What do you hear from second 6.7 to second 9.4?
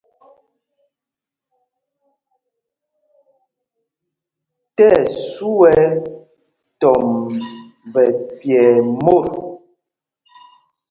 tɔmb nɛ pyɛɛ mot.